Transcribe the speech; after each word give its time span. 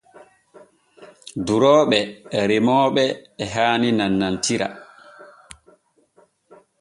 Durooɓe 1.45 1.99
e 2.37 2.39
remooɓe 2.49 3.03
e 3.41 3.45
haani 3.53 3.89
nannantira. 3.97 4.67